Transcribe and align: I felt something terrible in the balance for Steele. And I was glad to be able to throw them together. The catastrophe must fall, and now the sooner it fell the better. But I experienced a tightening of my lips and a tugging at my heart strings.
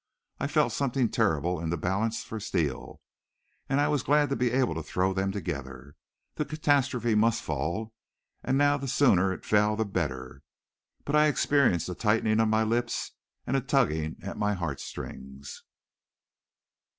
I 0.39 0.47
felt 0.47 0.73
something 0.73 1.09
terrible 1.09 1.59
in 1.59 1.69
the 1.69 1.77
balance 1.77 2.23
for 2.23 2.39
Steele. 2.39 2.99
And 3.69 3.79
I 3.79 3.87
was 3.87 4.01
glad 4.01 4.29
to 4.29 4.35
be 4.35 4.49
able 4.49 4.73
to 4.73 4.81
throw 4.81 5.13
them 5.13 5.31
together. 5.31 5.93
The 6.33 6.43
catastrophe 6.43 7.13
must 7.13 7.43
fall, 7.43 7.93
and 8.43 8.57
now 8.57 8.77
the 8.77 8.87
sooner 8.87 9.31
it 9.31 9.45
fell 9.45 9.75
the 9.75 9.85
better. 9.85 10.41
But 11.05 11.15
I 11.15 11.27
experienced 11.27 11.87
a 11.87 11.93
tightening 11.93 12.39
of 12.39 12.47
my 12.47 12.63
lips 12.63 13.11
and 13.45 13.55
a 13.55 13.61
tugging 13.61 14.15
at 14.23 14.39
my 14.39 14.55
heart 14.55 14.79
strings. 14.79 15.61